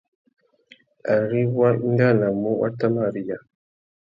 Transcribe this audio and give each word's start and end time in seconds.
Ari 1.13 1.41
wá 1.57 1.69
ingānamú, 1.85 2.49
wá 2.61 2.69
tà 2.79 2.87
mà 2.95 3.03
riya. 3.13 3.37